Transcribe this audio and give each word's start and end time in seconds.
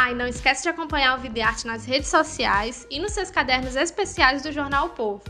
Ah, 0.00 0.12
e 0.12 0.14
não 0.14 0.28
esquece 0.28 0.62
de 0.62 0.68
acompanhar 0.68 1.18
o 1.18 1.20
Vida 1.20 1.40
e 1.40 1.42
Arte 1.42 1.66
nas 1.66 1.84
redes 1.84 2.08
sociais 2.08 2.86
e 2.88 3.00
nos 3.00 3.10
seus 3.10 3.32
cadernos 3.32 3.74
especiais 3.74 4.42
do 4.42 4.52
jornal 4.52 4.86
o 4.86 4.90
Povo. 4.90 5.24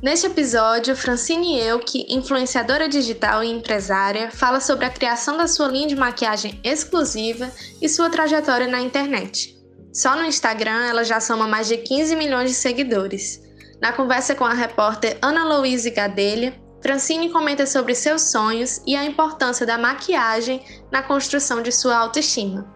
Neste 0.00 0.28
episódio, 0.28 0.94
Francine 0.94 1.58
Elke, 1.58 2.06
influenciadora 2.08 2.88
digital 2.88 3.42
e 3.42 3.50
empresária, 3.50 4.30
fala 4.30 4.60
sobre 4.60 4.84
a 4.84 4.90
criação 4.90 5.36
da 5.36 5.48
sua 5.48 5.66
linha 5.66 5.88
de 5.88 5.96
maquiagem 5.96 6.60
exclusiva 6.62 7.50
e 7.82 7.88
sua 7.88 8.08
trajetória 8.08 8.68
na 8.68 8.80
internet. 8.80 9.56
Só 9.92 10.14
no 10.14 10.24
Instagram, 10.24 10.84
ela 10.84 11.02
já 11.02 11.18
soma 11.18 11.48
mais 11.48 11.66
de 11.66 11.78
15 11.78 12.14
milhões 12.14 12.48
de 12.50 12.54
seguidores. 12.54 13.42
Na 13.82 13.92
conversa 13.92 14.36
com 14.36 14.44
a 14.44 14.54
repórter 14.54 15.18
Ana 15.20 15.44
Louise 15.44 15.90
Gadelha, 15.90 16.62
Francine 16.84 17.30
comenta 17.30 17.64
sobre 17.64 17.94
seus 17.94 18.30
sonhos 18.30 18.82
e 18.86 18.94
a 18.94 19.06
importância 19.06 19.64
da 19.64 19.78
maquiagem 19.78 20.62
na 20.92 21.02
construção 21.02 21.62
de 21.62 21.72
sua 21.72 21.96
autoestima. 21.96 22.70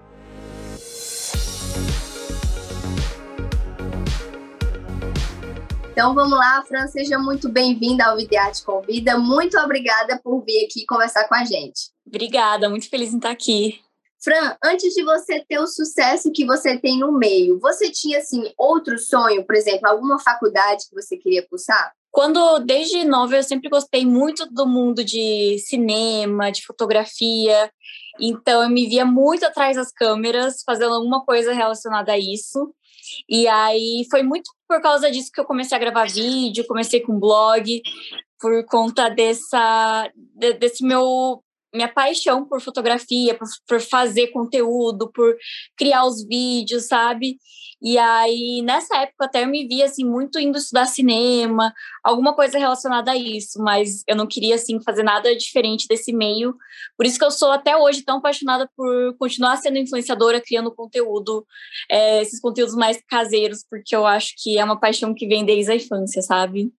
Então 5.92 6.14
vamos 6.14 6.38
lá, 6.38 6.64
Fran, 6.66 6.86
seja 6.86 7.18
muito 7.18 7.50
bem-vinda 7.50 8.06
ao 8.06 8.16
Videarte 8.16 8.64
Convida. 8.64 9.18
Muito 9.18 9.58
obrigada 9.58 10.18
por 10.24 10.42
vir 10.42 10.64
aqui 10.64 10.86
conversar 10.86 11.28
com 11.28 11.34
a 11.34 11.44
gente. 11.44 11.90
Obrigada, 12.06 12.70
muito 12.70 12.88
feliz 12.88 13.12
em 13.12 13.18
estar 13.18 13.30
aqui. 13.30 13.78
Fran, 14.24 14.56
antes 14.64 14.94
de 14.94 15.04
você 15.04 15.44
ter 15.46 15.58
o 15.58 15.66
sucesso 15.66 16.32
que 16.32 16.46
você 16.46 16.78
tem 16.78 16.98
no 16.98 17.12
meio, 17.12 17.60
você 17.60 17.90
tinha 17.90 18.20
assim 18.20 18.54
outro 18.56 18.98
sonho, 18.98 19.44
por 19.44 19.54
exemplo, 19.54 19.86
alguma 19.86 20.18
faculdade 20.18 20.86
que 20.88 20.94
você 20.94 21.14
queria 21.18 21.46
cursar? 21.46 21.92
Quando 22.10 22.58
desde 22.60 23.04
nova 23.04 23.36
eu 23.36 23.42
sempre 23.42 23.68
gostei 23.68 24.04
muito 24.04 24.46
do 24.46 24.66
mundo 24.66 25.04
de 25.04 25.58
cinema, 25.58 26.50
de 26.50 26.64
fotografia, 26.64 27.70
então 28.20 28.62
eu 28.62 28.68
me 28.70 28.86
via 28.86 29.04
muito 29.04 29.44
atrás 29.44 29.76
das 29.76 29.92
câmeras, 29.92 30.62
fazendo 30.64 30.94
alguma 30.94 31.24
coisa 31.24 31.52
relacionada 31.52 32.12
a 32.12 32.18
isso. 32.18 32.74
E 33.28 33.46
aí 33.46 34.06
foi 34.10 34.22
muito 34.22 34.50
por 34.68 34.80
causa 34.80 35.10
disso 35.10 35.30
que 35.32 35.40
eu 35.40 35.44
comecei 35.44 35.76
a 35.76 35.80
gravar 35.80 36.08
vídeo, 36.08 36.66
comecei 36.66 37.00
com 37.00 37.18
blog, 37.18 37.80
por 38.40 38.64
conta 38.66 39.08
dessa 39.08 40.10
desse 40.34 40.84
meu 40.84 41.42
minha 41.74 41.88
paixão 41.88 42.44
por 42.46 42.60
fotografia, 42.60 43.34
por, 43.34 43.46
por 43.66 43.80
fazer 43.80 44.28
conteúdo, 44.28 45.10
por 45.12 45.36
criar 45.76 46.04
os 46.04 46.26
vídeos, 46.26 46.86
sabe? 46.86 47.36
E 47.80 47.96
aí, 47.96 48.60
nessa 48.64 48.96
época, 48.96 49.26
até 49.26 49.44
eu 49.44 49.48
me 49.48 49.66
via, 49.66 49.84
assim, 49.84 50.04
muito 50.04 50.38
indo 50.38 50.58
estudar 50.58 50.86
cinema, 50.86 51.72
alguma 52.02 52.34
coisa 52.34 52.58
relacionada 52.58 53.12
a 53.12 53.16
isso, 53.16 53.62
mas 53.62 54.02
eu 54.08 54.16
não 54.16 54.26
queria, 54.26 54.56
assim, 54.56 54.80
fazer 54.82 55.04
nada 55.04 55.34
diferente 55.36 55.86
desse 55.86 56.12
meio. 56.12 56.56
Por 56.96 57.06
isso 57.06 57.18
que 57.18 57.24
eu 57.24 57.30
sou, 57.30 57.52
até 57.52 57.76
hoje, 57.76 58.02
tão 58.02 58.18
apaixonada 58.18 58.68
por 58.76 59.16
continuar 59.16 59.56
sendo 59.58 59.78
influenciadora, 59.78 60.40
criando 60.40 60.74
conteúdo, 60.74 61.46
é, 61.88 62.20
esses 62.20 62.40
conteúdos 62.40 62.74
mais 62.74 63.00
caseiros, 63.08 63.64
porque 63.68 63.94
eu 63.94 64.04
acho 64.04 64.32
que 64.42 64.58
é 64.58 64.64
uma 64.64 64.80
paixão 64.80 65.14
que 65.14 65.28
vem 65.28 65.44
desde 65.44 65.70
a 65.70 65.76
infância, 65.76 66.20
sabe? 66.22 66.72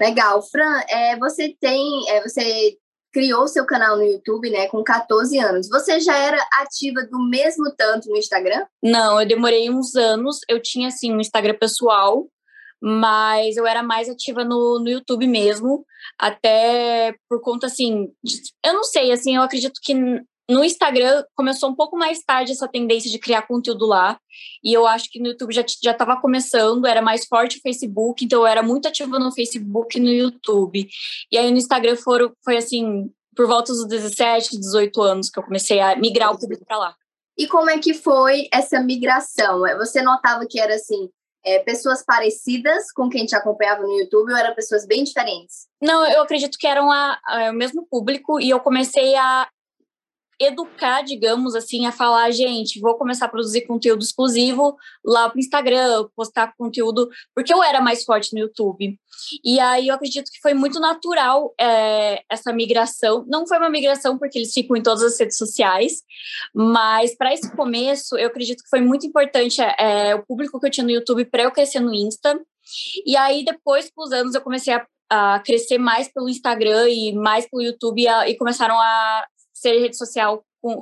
Legal. 0.00 0.40
Fran, 0.42 0.80
é, 0.88 1.16
você 1.18 1.56
tem, 1.60 2.08
é, 2.10 2.22
você 2.22 2.78
criou 3.12 3.48
seu 3.48 3.64
canal 3.64 3.96
no 3.96 4.04
YouTube, 4.04 4.50
né, 4.50 4.66
com 4.68 4.82
14 4.82 5.38
anos. 5.38 5.68
Você 5.68 6.00
já 6.00 6.16
era 6.16 6.38
ativa 6.60 7.02
do 7.10 7.18
mesmo 7.28 7.72
tanto 7.76 8.08
no 8.08 8.16
Instagram? 8.16 8.64
Não, 8.82 9.20
eu 9.20 9.26
demorei 9.26 9.70
uns 9.70 9.94
anos. 9.94 10.40
Eu 10.48 10.60
tinha, 10.60 10.88
assim, 10.88 11.12
um 11.12 11.20
Instagram 11.20 11.54
pessoal, 11.58 12.26
mas 12.80 13.56
eu 13.56 13.66
era 13.66 13.82
mais 13.82 14.08
ativa 14.08 14.44
no, 14.44 14.78
no 14.78 14.88
YouTube 14.88 15.26
mesmo, 15.26 15.84
até 16.18 17.14
por 17.28 17.40
conta, 17.40 17.66
assim, 17.66 18.12
de, 18.22 18.40
eu 18.64 18.74
não 18.74 18.84
sei, 18.84 19.10
assim, 19.10 19.36
eu 19.36 19.42
acredito 19.42 19.80
que 19.82 19.94
no 20.48 20.64
Instagram 20.64 21.24
começou 21.34 21.68
um 21.68 21.74
pouco 21.74 21.96
mais 21.96 22.20
tarde 22.20 22.52
essa 22.52 22.66
tendência 22.66 23.10
de 23.10 23.18
criar 23.18 23.42
conteúdo 23.42 23.84
lá. 23.86 24.18
E 24.64 24.72
eu 24.72 24.86
acho 24.86 25.10
que 25.10 25.20
no 25.20 25.28
YouTube 25.28 25.52
já 25.52 25.64
já 25.82 25.92
estava 25.92 26.20
começando, 26.20 26.86
era 26.86 27.02
mais 27.02 27.26
forte 27.26 27.58
o 27.58 27.60
Facebook, 27.60 28.24
então 28.24 28.40
eu 28.40 28.46
era 28.46 28.62
muito 28.62 28.88
ativa 28.88 29.18
no 29.18 29.30
Facebook 29.30 29.98
e 29.98 30.00
no 30.00 30.08
YouTube. 30.08 30.88
E 31.30 31.36
aí 31.36 31.50
no 31.50 31.58
Instagram 31.58 31.96
foram, 31.96 32.32
foi 32.42 32.56
assim, 32.56 33.10
por 33.36 33.46
volta 33.46 33.72
dos 33.72 33.86
17, 33.86 34.58
18 34.58 35.02
anos 35.02 35.30
que 35.30 35.38
eu 35.38 35.42
comecei 35.42 35.80
a 35.80 35.96
migrar 35.96 36.32
o 36.32 36.38
público 36.38 36.64
para 36.64 36.78
lá. 36.78 36.94
E 37.36 37.46
como 37.46 37.70
é 37.70 37.78
que 37.78 37.94
foi 37.94 38.48
essa 38.52 38.80
migração? 38.80 39.60
Você 39.78 40.02
notava 40.02 40.44
que 40.48 40.58
era 40.58 40.74
assim, 40.74 41.08
é, 41.44 41.60
pessoas 41.60 42.04
parecidas 42.04 42.90
com 42.92 43.08
quem 43.08 43.26
te 43.26 43.36
acompanhava 43.36 43.82
no 43.82 43.96
YouTube 43.98 44.32
ou 44.32 44.38
eram 44.38 44.54
pessoas 44.54 44.86
bem 44.86 45.04
diferentes? 45.04 45.68
Não, 45.80 46.04
eu 46.10 46.22
acredito 46.22 46.58
que 46.58 46.66
eram 46.66 46.90
a, 46.90 47.18
a, 47.24 47.50
o 47.50 47.54
mesmo 47.54 47.86
público 47.86 48.40
e 48.40 48.50
eu 48.50 48.58
comecei 48.58 49.14
a 49.14 49.48
educar, 50.40 51.02
digamos 51.02 51.54
assim, 51.54 51.86
a 51.86 51.92
falar, 51.92 52.30
gente, 52.30 52.80
vou 52.80 52.96
começar 52.96 53.26
a 53.26 53.28
produzir 53.28 53.62
conteúdo 53.62 54.02
exclusivo 54.02 54.76
lá 55.04 55.28
pro 55.28 55.40
Instagram, 55.40 56.06
postar 56.14 56.54
conteúdo, 56.56 57.08
porque 57.34 57.52
eu 57.52 57.62
era 57.62 57.80
mais 57.80 58.04
forte 58.04 58.32
no 58.32 58.40
YouTube. 58.40 58.98
E 59.44 59.58
aí 59.58 59.88
eu 59.88 59.94
acredito 59.94 60.30
que 60.30 60.40
foi 60.40 60.54
muito 60.54 60.78
natural 60.78 61.52
é, 61.60 62.22
essa 62.30 62.52
migração. 62.52 63.24
Não 63.26 63.46
foi 63.46 63.58
uma 63.58 63.68
migração 63.68 64.16
porque 64.16 64.38
eles 64.38 64.52
ficam 64.52 64.76
em 64.76 64.82
todas 64.82 65.02
as 65.02 65.18
redes 65.18 65.36
sociais, 65.36 66.02
mas 66.54 67.16
para 67.16 67.32
esse 67.32 67.50
começo, 67.54 68.16
eu 68.16 68.28
acredito 68.28 68.62
que 68.62 68.70
foi 68.70 68.80
muito 68.80 69.06
importante 69.06 69.60
é, 69.60 70.14
o 70.14 70.24
público 70.24 70.60
que 70.60 70.66
eu 70.66 70.70
tinha 70.70 70.84
no 70.84 70.90
YouTube 70.90 71.24
para 71.24 71.42
eu 71.42 71.50
crescer 71.50 71.80
no 71.80 71.92
Insta. 71.94 72.40
E 73.04 73.16
aí, 73.16 73.44
depois, 73.44 73.90
com 73.94 74.02
os 74.02 74.12
anos, 74.12 74.34
eu 74.34 74.40
comecei 74.40 74.74
a, 74.74 74.86
a 75.10 75.40
crescer 75.40 75.78
mais 75.78 76.08
pelo 76.12 76.28
Instagram 76.28 76.88
e 76.88 77.12
mais 77.12 77.48
pelo 77.48 77.62
YouTube 77.62 78.02
e, 78.02 78.08
a, 78.08 78.28
e 78.28 78.36
começaram 78.36 78.78
a 78.78 79.26
ser 79.58 79.78
rede 79.80 79.96
social 79.96 80.44
com, 80.60 80.80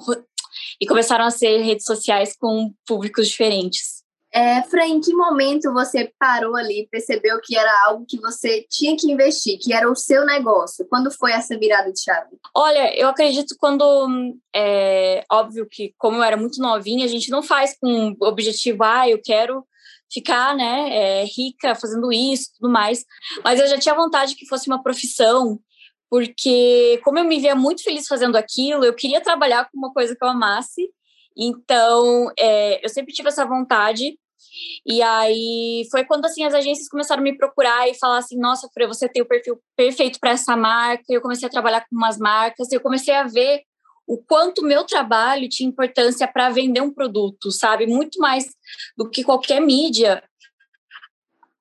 e 0.80 0.86
começaram 0.86 1.24
a 1.24 1.30
ser 1.30 1.58
redes 1.58 1.84
sociais 1.84 2.36
com 2.38 2.72
públicos 2.86 3.28
diferentes. 3.28 3.96
É, 4.32 4.62
Fran, 4.64 4.84
em 4.84 5.00
que 5.00 5.14
momento 5.14 5.72
você 5.72 6.12
parou 6.18 6.56
ali, 6.56 6.86
percebeu 6.90 7.40
que 7.42 7.56
era 7.56 7.72
algo 7.86 8.04
que 8.06 8.20
você 8.20 8.66
tinha 8.68 8.94
que 8.94 9.10
investir, 9.10 9.58
que 9.58 9.72
era 9.72 9.90
o 9.90 9.96
seu 9.96 10.26
negócio? 10.26 10.86
Quando 10.90 11.10
foi 11.10 11.32
essa 11.32 11.56
virada 11.58 11.90
de 11.90 12.02
chave? 12.02 12.36
Olha, 12.54 12.94
eu 12.94 13.08
acredito 13.08 13.56
quando 13.58 14.36
é 14.54 15.24
óbvio 15.32 15.66
que 15.70 15.94
como 15.96 16.18
eu 16.18 16.22
era 16.22 16.36
muito 16.36 16.60
novinha, 16.60 17.06
a 17.06 17.08
gente 17.08 17.30
não 17.30 17.42
faz 17.42 17.78
com 17.80 18.14
objetivo, 18.20 18.82
ah, 18.82 19.08
eu 19.08 19.18
quero 19.22 19.64
ficar, 20.12 20.54
né, 20.54 20.88
é, 20.90 21.24
rica 21.24 21.74
fazendo 21.74 22.12
isso, 22.12 22.50
tudo 22.58 22.70
mais. 22.70 23.04
Mas 23.42 23.58
eu 23.58 23.66
já 23.66 23.78
tinha 23.78 23.94
vontade 23.94 24.34
que 24.34 24.46
fosse 24.46 24.68
uma 24.68 24.82
profissão 24.82 25.58
porque 26.10 27.00
como 27.04 27.18
eu 27.18 27.24
me 27.24 27.40
via 27.40 27.54
muito 27.54 27.82
feliz 27.82 28.06
fazendo 28.06 28.36
aquilo, 28.36 28.84
eu 28.84 28.94
queria 28.94 29.20
trabalhar 29.20 29.68
com 29.70 29.78
uma 29.78 29.92
coisa 29.92 30.14
que 30.14 30.24
eu 30.24 30.28
amasse, 30.28 30.90
então 31.36 32.30
é, 32.38 32.84
eu 32.84 32.88
sempre 32.88 33.12
tive 33.12 33.28
essa 33.28 33.44
vontade, 33.44 34.18
e 34.86 35.02
aí 35.02 35.86
foi 35.90 36.04
quando 36.04 36.24
assim 36.24 36.44
as 36.44 36.54
agências 36.54 36.88
começaram 36.88 37.20
a 37.20 37.24
me 37.24 37.36
procurar 37.36 37.88
e 37.88 37.94
falar 37.94 38.18
assim, 38.18 38.38
nossa, 38.38 38.68
Fre, 38.72 38.86
você 38.86 39.08
tem 39.08 39.22
o 39.22 39.26
perfil 39.26 39.60
perfeito 39.76 40.18
para 40.20 40.30
essa 40.30 40.56
marca, 40.56 41.04
eu 41.08 41.20
comecei 41.20 41.46
a 41.46 41.50
trabalhar 41.50 41.80
com 41.82 41.96
umas 41.96 42.18
marcas, 42.18 42.70
eu 42.72 42.80
comecei 42.80 43.14
a 43.14 43.24
ver 43.24 43.62
o 44.06 44.18
quanto 44.18 44.60
o 44.60 44.64
meu 44.64 44.84
trabalho 44.84 45.48
tinha 45.48 45.68
importância 45.68 46.28
para 46.28 46.48
vender 46.48 46.80
um 46.80 46.94
produto, 46.94 47.50
sabe? 47.50 47.86
Muito 47.86 48.20
mais 48.20 48.46
do 48.96 49.10
que 49.10 49.24
qualquer 49.24 49.60
mídia. 49.60 50.22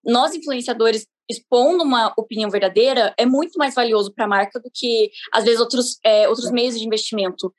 Nós, 0.06 0.36
influenciadores, 0.36 1.08
expondo 1.30 1.84
uma 1.84 2.14
opinião 2.18 2.50
verdadeira 2.50 3.14
é 3.18 3.26
muito 3.26 3.58
mais 3.58 3.74
valioso 3.74 4.14
para 4.14 4.26
a 4.26 4.28
marca 4.28 4.60
do 4.60 4.70
que 4.74 5.10
às 5.32 5.44
vezes 5.44 5.60
outros 5.60 6.00
é, 6.04 6.28
outros 6.28 6.52
meios 6.52 6.78
de 6.78 6.86
investimento. 6.86 7.54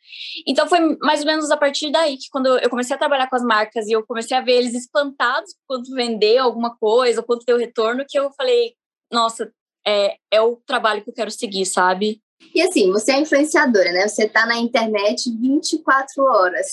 Então 0.47 0.69
foi 0.69 0.81
mais 0.99 1.21
ou 1.21 1.27
menos 1.27 1.51
a 1.51 1.57
partir 1.57 1.91
daí 1.91 2.17
que 2.17 2.29
quando 2.31 2.59
eu 2.59 2.71
comecei 2.71 2.95
a 2.95 2.99
trabalhar 2.99 3.29
com 3.29 3.37
as 3.37 3.43
marcas 3.43 3.87
e 3.87 3.93
eu 3.93 4.07
comecei 4.07 4.37
a 4.37 4.41
ver 4.41 4.53
eles 4.53 4.75
espantados 4.75 5.55
quanto 5.67 5.95
vender 5.95 6.39
alguma 6.39 6.77
coisa, 6.77 7.23
quanto 7.23 7.45
ter 7.45 7.55
o 7.55 7.59
retorno, 7.59 8.05
que 8.09 8.19
eu 8.19 8.31
falei, 8.33 8.75
nossa, 9.11 9.51
é, 9.87 10.17
é 10.31 10.41
o 10.41 10.57
trabalho 10.67 11.03
que 11.03 11.11
eu 11.11 11.15
quero 11.15 11.31
seguir, 11.31 11.65
sabe? 11.67 12.21
E 12.55 12.61
assim, 12.61 12.91
você 12.91 13.13
é 13.13 13.21
influenciadora, 13.21 13.93
né? 13.93 14.07
Você 14.09 14.25
está 14.25 14.47
na 14.47 14.59
internet 14.59 15.31
24 15.31 16.23
horas. 16.25 16.67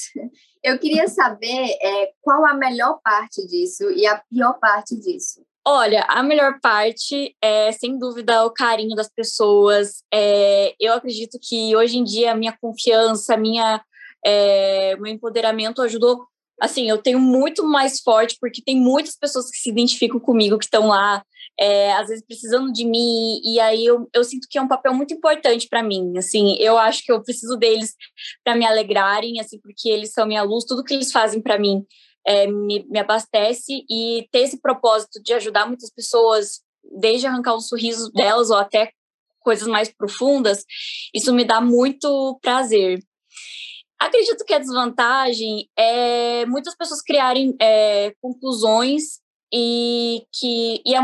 Eu 0.64 0.80
queria 0.80 1.08
saber 1.08 1.78
é, 1.82 2.12
qual 2.22 2.46
a 2.46 2.54
melhor 2.54 3.00
parte 3.04 3.46
disso 3.48 3.90
e 3.92 4.06
a 4.06 4.22
pior 4.30 4.54
parte 4.60 4.96
disso. 4.96 5.42
Olha, 5.66 6.04
a 6.10 6.22
melhor 6.22 6.60
parte 6.62 7.34
é, 7.42 7.72
sem 7.72 7.98
dúvida, 7.98 8.46
o 8.46 8.52
carinho 8.52 8.96
das 8.96 9.10
pessoas. 9.10 10.04
É, 10.14 10.76
eu 10.78 10.94
acredito 10.94 11.40
que 11.42 11.74
hoje 11.74 11.98
em 11.98 12.04
dia 12.04 12.34
a 12.34 12.36
minha 12.36 12.52
confiança, 12.60 13.38
minha, 13.38 13.82
é, 14.26 14.98
meu 14.98 15.14
empoderamento 15.14 15.82
ajudou. 15.82 16.26
Assim, 16.62 16.90
eu 16.90 16.98
tenho 16.98 17.20
muito 17.20 17.64
mais 17.64 18.02
forte 18.02 18.38
porque 18.42 18.62
tem 18.62 18.76
muitas 18.76 19.16
pessoas 19.16 19.50
que 19.50 19.58
se 19.58 19.70
identificam 19.70 20.20
comigo, 20.20 20.58
que 20.58 20.66
estão 20.66 20.88
lá, 20.88 21.24
é, 21.58 21.94
às 21.94 22.10
vezes 22.10 22.26
precisando 22.26 22.72
de 22.72 22.86
mim, 22.86 23.42
e 23.44 23.60
aí 23.60 23.86
eu, 23.86 24.08
eu 24.14 24.24
sinto 24.24 24.48
que 24.50 24.58
é 24.58 24.62
um 24.62 24.68
papel 24.68 24.94
muito 24.94 25.14
importante 25.14 25.68
para 25.70 25.82
mim. 25.82 26.14
Assim, 26.18 26.58
eu 26.60 26.78
acho 26.78 27.04
que 27.06 27.12
eu 27.12 27.24
preciso 27.24 27.56
deles 27.56 27.96
para 28.44 28.56
me 28.56 28.66
alegrarem, 28.66 29.40
assim, 29.40 29.60
porque 29.60 29.90
eles 29.90 30.12
são 30.12 30.28
minha 30.28 30.44
luz, 30.44 30.66
tudo 30.66 30.84
que 30.84 30.94
eles 30.94 31.12
fazem 31.12 31.42
para 31.42 31.58
mim 31.58 31.86
é, 32.26 32.48
me, 32.48 32.86
me 32.90 33.00
abastece 33.00 33.86
e 33.90 34.28
ter 34.32 34.40
esse 34.40 34.60
propósito 34.60 35.22
de 35.22 35.34
ajudar 35.34 35.68
muitas 35.68 35.90
pessoas, 35.92 36.62
desde 37.00 37.28
arrancar 37.28 37.54
o 37.54 37.62
sorriso 37.62 38.12
delas 38.12 38.50
ou 38.50 38.58
até 38.58 38.92
coisas 39.40 39.68
mais 39.68 39.94
profundas, 39.94 40.64
isso 41.14 41.34
me 41.34 41.44
dá 41.44 41.60
muito 41.60 42.40
prazer. 42.42 43.00
Acredito 44.00 44.44
que 44.46 44.54
a 44.54 44.60
desvantagem 44.60 45.70
é 45.78 46.46
muitas 46.46 46.76
pessoas 46.76 47.02
criarem 47.02 47.56
é, 47.62 48.14
conclusões 48.22 49.22
e 49.54 50.26
que 50.32 50.82
e 50.86 50.96
é 50.96 51.00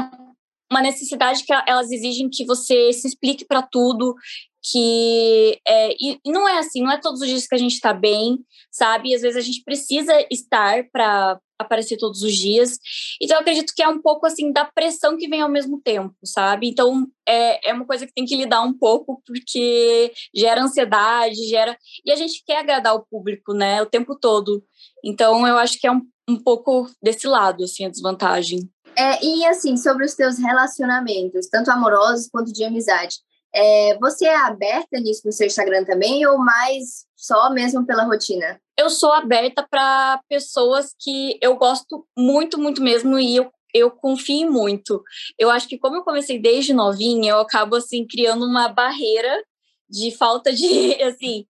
uma 0.72 0.82
necessidade 0.82 1.44
que 1.44 1.54
elas 1.68 1.92
exigem 1.92 2.30
que 2.30 2.46
você 2.46 2.94
se 2.94 3.08
explique 3.08 3.46
para 3.46 3.62
tudo, 3.62 4.16
que 4.62 5.60
é, 5.68 5.94
e 6.00 6.20
não 6.26 6.48
é 6.48 6.60
assim, 6.60 6.82
não 6.82 6.92
é 6.92 7.00
todos 7.00 7.22
os 7.22 7.28
dias 7.28 7.48
que 7.48 7.56
a 7.56 7.58
gente 7.58 7.74
está 7.74 7.94
bem, 7.94 8.38
sabe? 8.72 9.10
E 9.10 9.16
às 9.16 9.22
vezes 9.22 9.38
a 9.38 9.42
gente 9.42 9.64
precisa 9.64 10.14
estar 10.30 10.84
para 10.92 11.40
aparecer 11.58 11.98
todos 11.98 12.22
os 12.22 12.34
dias. 12.36 12.78
Então 13.22 13.38
eu 13.38 13.42
acredito 13.42 13.74
que 13.76 13.84
é 13.84 13.88
um 13.88 14.02
pouco 14.02 14.26
assim 14.26 14.52
da 14.52 14.64
pressão 14.66 15.18
que 15.18 15.28
vem 15.28 15.42
ao 15.42 15.50
mesmo 15.50 15.82
tempo, 15.82 16.16
sabe? 16.24 16.70
Então 16.70 17.08
é, 17.28 17.70
é 17.70 17.74
uma 17.74 17.86
coisa 17.86 18.06
que 18.06 18.14
tem 18.14 18.26
que 18.26 18.36
lidar 18.36 18.62
um 18.62 18.74
pouco 18.74 19.22
porque 19.26 20.12
gera 20.34 20.62
ansiedade, 20.62 21.48
gera 21.48 21.78
e 22.06 22.12
a 22.12 22.16
gente 22.16 22.44
quer 22.46 22.60
agradar 22.60 22.96
o 22.96 23.06
público, 23.10 23.54
né? 23.54 23.82
O 23.82 23.86
tempo 23.86 24.18
todo. 24.18 24.64
Então 25.04 25.46
eu 25.46 25.58
acho 25.58 25.80
que 25.80 25.88
é 25.88 25.92
um, 25.92 26.02
um 26.30 26.42
pouco 26.42 26.90
desse 27.02 27.28
lado 27.28 27.64
assim 27.64 27.86
a 27.86 27.90
desvantagem. 27.90 28.70
É, 29.00 29.24
e 29.24 29.46
assim, 29.46 29.78
sobre 29.78 30.04
os 30.04 30.14
teus 30.14 30.38
relacionamentos, 30.38 31.48
tanto 31.48 31.72
amorosos 31.72 32.28
quanto 32.30 32.52
de 32.52 32.66
amizade, 32.66 33.16
é, 33.56 33.98
você 33.98 34.26
é 34.28 34.36
aberta 34.36 35.00
nisso 35.00 35.22
no 35.24 35.32
seu 35.32 35.48
Instagram 35.48 35.86
também 35.86 36.26
ou 36.28 36.38
mais 36.38 37.06
só 37.16 37.50
mesmo 37.50 37.86
pela 37.86 38.04
rotina? 38.04 38.60
Eu 38.78 38.90
sou 38.90 39.14
aberta 39.14 39.66
para 39.70 40.20
pessoas 40.28 40.94
que 41.00 41.40
eu 41.42 41.56
gosto 41.56 42.06
muito, 42.18 42.60
muito 42.60 42.82
mesmo 42.82 43.18
e 43.18 43.38
eu, 43.38 43.50
eu 43.74 43.90
confio 43.90 44.52
muito. 44.52 45.02
Eu 45.38 45.50
acho 45.50 45.70
que 45.70 45.78
como 45.78 45.96
eu 45.96 46.04
comecei 46.04 46.38
desde 46.38 46.74
novinha, 46.74 47.32
eu 47.32 47.40
acabo 47.40 47.78
assim 47.78 48.06
criando 48.06 48.46
uma 48.46 48.68
barreira 48.68 49.44
de 49.90 50.12
falta 50.12 50.52
de 50.52 50.66
assim, 51.04 51.46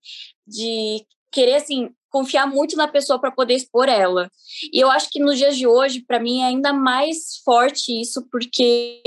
de 0.45 1.03
querer 1.31 1.55
assim 1.55 1.89
confiar 2.09 2.47
muito 2.47 2.75
na 2.75 2.87
pessoa 2.87 3.19
para 3.19 3.31
poder 3.31 3.55
expor 3.55 3.87
ela. 3.87 4.29
E 4.73 4.79
eu 4.79 4.89
acho 4.89 5.09
que 5.09 5.19
nos 5.19 5.37
dias 5.37 5.57
de 5.57 5.67
hoje, 5.67 6.03
para 6.05 6.19
mim, 6.19 6.41
é 6.41 6.45
ainda 6.45 6.73
mais 6.73 7.37
forte 7.43 8.01
isso, 8.01 8.27
porque 8.31 9.01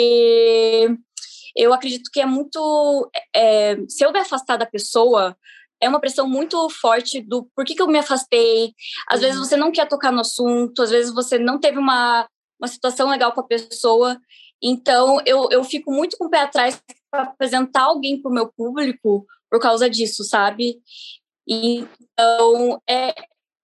eu 1.56 1.72
acredito 1.72 2.10
que 2.12 2.20
é 2.20 2.26
muito. 2.26 3.10
É, 3.34 3.76
se 3.88 4.04
eu 4.04 4.12
me 4.12 4.18
afastar 4.18 4.56
da 4.56 4.66
pessoa, 4.66 5.36
é 5.80 5.88
uma 5.88 6.00
pressão 6.00 6.28
muito 6.28 6.68
forte 6.70 7.20
do 7.20 7.44
por 7.54 7.64
que, 7.64 7.74
que 7.74 7.82
eu 7.82 7.88
me 7.88 7.98
afastei. 7.98 8.72
Às 9.08 9.20
uhum. 9.20 9.26
vezes 9.26 9.38
você 9.40 9.56
não 9.56 9.72
quer 9.72 9.88
tocar 9.88 10.12
no 10.12 10.20
assunto, 10.20 10.82
às 10.82 10.90
vezes 10.90 11.12
você 11.12 11.38
não 11.38 11.58
teve 11.58 11.78
uma, 11.78 12.26
uma 12.60 12.68
situação 12.68 13.08
legal 13.08 13.32
com 13.32 13.40
a 13.40 13.46
pessoa. 13.46 14.18
Então, 14.62 15.18
eu, 15.26 15.48
eu 15.50 15.64
fico 15.64 15.92
muito 15.92 16.16
com 16.16 16.26
o 16.26 16.30
pé 16.30 16.42
atrás 16.42 16.80
para 17.10 17.24
apresentar 17.24 17.82
alguém 17.82 18.22
para 18.22 18.30
o 18.30 18.34
meu 18.34 18.50
público 18.56 19.26
por 19.50 19.60
causa 19.60 19.90
disso, 19.90 20.24
sabe? 20.24 20.80
Então, 21.48 22.80
é, 22.88 23.14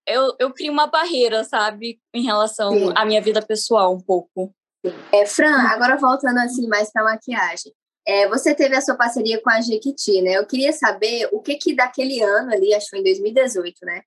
eu, 0.06 0.34
eu 0.38 0.52
crio 0.52 0.72
uma 0.72 0.86
barreira, 0.86 1.44
sabe, 1.44 2.00
em 2.14 2.22
relação 2.22 2.72
Sim. 2.72 2.92
à 2.96 3.04
minha 3.04 3.20
vida 3.20 3.42
pessoal, 3.42 3.94
um 3.94 4.00
pouco. 4.00 4.52
É, 5.12 5.26
Fran, 5.26 5.56
agora 5.68 5.96
voltando 5.96 6.38
assim 6.38 6.66
mais 6.66 6.90
para 6.90 7.04
maquiagem. 7.04 7.72
É, 8.06 8.26
você 8.26 8.54
teve 8.54 8.74
a 8.74 8.80
sua 8.80 8.96
parceria 8.96 9.40
com 9.42 9.50
a 9.50 9.60
Jequiti, 9.60 10.22
né? 10.22 10.38
Eu 10.38 10.46
queria 10.46 10.72
saber 10.72 11.28
o 11.30 11.40
que 11.42 11.56
que 11.56 11.76
daquele 11.76 12.22
ano 12.22 12.52
ali, 12.52 12.72
acho 12.72 12.86
que 12.86 12.90
foi 12.90 13.00
em 13.00 13.04
2018, 13.04 13.84
né? 13.84 14.00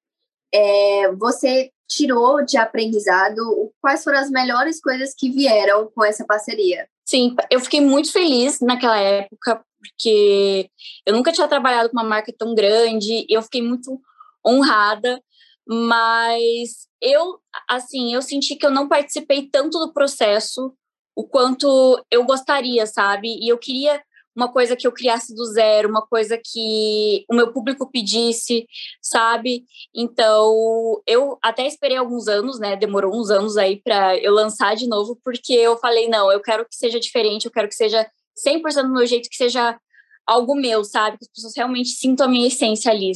É, 0.54 1.12
você 1.12 1.70
tirou 1.88 2.44
de 2.44 2.58
aprendizado, 2.58 3.72
quais 3.82 4.04
foram 4.04 4.18
as 4.18 4.30
melhores 4.30 4.82
coisas 4.82 5.14
que 5.16 5.30
vieram 5.30 5.92
com 5.94 6.04
essa 6.04 6.26
parceria? 6.26 6.88
Sim, 7.06 7.36
eu 7.50 7.60
fiquei 7.60 7.82
muito 7.82 8.12
feliz 8.12 8.60
naquela 8.60 8.98
época, 8.98 9.62
porque 9.82 10.70
eu 11.06 11.14
nunca 11.14 11.32
tinha 11.32 11.48
trabalhado 11.48 11.90
com 11.90 11.98
uma 11.98 12.08
marca 12.08 12.32
tão 12.38 12.54
grande, 12.54 13.26
eu 13.28 13.42
fiquei 13.42 13.62
muito 13.62 14.00
honrada, 14.46 15.22
mas 15.68 16.88
eu, 17.02 17.40
assim, 17.70 18.14
eu 18.14 18.22
senti 18.22 18.56
que 18.56 18.66
eu 18.66 18.72
não 18.72 18.88
participei 18.88 19.50
tanto 19.50 19.80
do 19.80 19.92
processo 19.92 20.74
o 21.16 21.28
quanto 21.28 22.04
eu 22.10 22.24
gostaria, 22.24 22.86
sabe? 22.86 23.38
E 23.42 23.52
eu 23.52 23.58
queria 23.58 24.02
uma 24.36 24.52
coisa 24.52 24.76
que 24.76 24.88
eu 24.88 24.92
criasse 24.92 25.36
do 25.36 25.46
zero, 25.46 25.90
uma 25.90 26.06
coisa 26.06 26.40
que 26.42 27.26
o 27.30 27.36
meu 27.36 27.52
público 27.52 27.90
pedisse, 27.92 28.66
sabe? 29.02 29.66
Então, 29.94 31.02
eu 31.06 31.38
até 31.44 31.68
esperei 31.68 31.98
alguns 31.98 32.28
anos, 32.28 32.60
né? 32.60 32.76
Demorou 32.76 33.14
uns 33.14 33.30
anos 33.30 33.58
aí 33.58 33.82
para 33.82 34.18
eu 34.18 34.34
lançar 34.34 34.76
de 34.76 34.88
novo, 34.88 35.20
porque 35.24 35.54
eu 35.54 35.78
falei, 35.78 36.08
não, 36.08 36.32
eu 36.32 36.42
quero 36.42 36.66
que 36.66 36.76
seja 36.76 37.00
diferente, 37.00 37.46
eu 37.46 37.52
quero 37.52 37.68
que 37.68 37.76
seja 37.76 38.10
100% 38.46 38.84
do 38.84 38.94
meu 38.94 39.06
jeito, 39.06 39.30
que 39.30 39.36
seja 39.36 39.78
algo 40.26 40.56
meu, 40.56 40.84
sabe? 40.84 41.18
Que 41.18 41.26
as 41.26 41.32
pessoas 41.32 41.54
realmente 41.56 41.90
sintam 41.90 42.28
a 42.28 42.30
minha 42.30 42.48
essência 42.48 42.92
ali. 42.92 43.12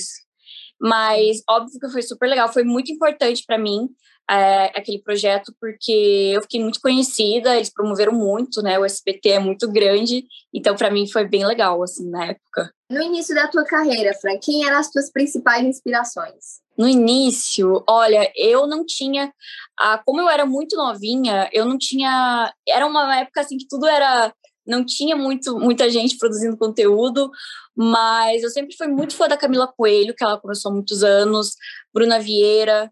Mas, 0.79 1.41
óbvio 1.49 1.79
que 1.79 1.89
foi 1.89 2.01
super 2.01 2.27
legal, 2.27 2.51
foi 2.51 2.63
muito 2.63 2.91
importante 2.91 3.43
para 3.45 3.57
mim 3.57 3.89
é, 4.29 4.65
aquele 4.77 5.01
projeto, 5.01 5.53
porque 5.59 6.31
eu 6.35 6.41
fiquei 6.41 6.61
muito 6.61 6.81
conhecida, 6.81 7.55
eles 7.55 7.71
promoveram 7.71 8.13
muito, 8.13 8.61
né? 8.61 8.77
O 8.77 8.85
SBT 8.85 9.29
é 9.29 9.39
muito 9.39 9.71
grande, 9.71 10.25
então 10.53 10.75
para 10.75 10.91
mim 10.91 11.07
foi 11.07 11.27
bem 11.27 11.45
legal, 11.45 11.81
assim, 11.83 12.09
na 12.09 12.25
época. 12.25 12.71
No 12.89 13.01
início 13.01 13.35
da 13.35 13.47
tua 13.47 13.63
carreira, 13.63 14.13
Fran, 14.19 14.37
quem 14.41 14.65
eram 14.65 14.77
as 14.77 14.91
tuas 14.91 15.11
principais 15.11 15.63
inspirações? 15.63 16.63
No 16.77 16.87
início, 16.87 17.83
olha, 17.87 18.31
eu 18.35 18.67
não 18.67 18.85
tinha. 18.85 19.31
Ah, 19.79 20.01
como 20.05 20.21
eu 20.21 20.29
era 20.29 20.45
muito 20.45 20.75
novinha, 20.75 21.49
eu 21.53 21.65
não 21.65 21.77
tinha. 21.77 22.53
Era 22.67 22.85
uma 22.85 23.19
época 23.19 23.41
assim 23.41 23.57
que 23.57 23.67
tudo 23.67 23.87
era. 23.87 24.33
Não 24.65 24.85
tinha 24.85 25.15
muito, 25.15 25.59
muita 25.59 25.89
gente 25.89 26.17
produzindo 26.17 26.57
conteúdo, 26.57 27.29
mas 27.75 28.43
eu 28.43 28.49
sempre 28.49 28.75
fui 28.75 28.87
muito 28.87 29.15
fã 29.15 29.27
da 29.27 29.37
Camila 29.37 29.67
Coelho, 29.67 30.15
que 30.15 30.23
ela 30.23 30.39
começou 30.39 30.71
há 30.71 30.73
muitos 30.73 31.03
anos, 31.03 31.55
Bruna 31.93 32.19
Vieira, 32.19 32.91